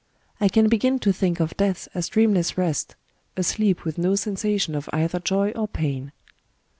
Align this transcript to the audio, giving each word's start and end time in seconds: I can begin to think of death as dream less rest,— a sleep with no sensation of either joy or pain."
I 0.39 0.49
can 0.49 0.67
begin 0.67 0.97
to 0.97 1.13
think 1.13 1.39
of 1.39 1.55
death 1.57 1.87
as 1.93 2.07
dream 2.09 2.33
less 2.33 2.57
rest,— 2.57 2.95
a 3.37 3.43
sleep 3.43 3.85
with 3.85 3.99
no 3.99 4.15
sensation 4.15 4.73
of 4.73 4.89
either 4.91 5.19
joy 5.19 5.51
or 5.51 5.67
pain." 5.67 6.11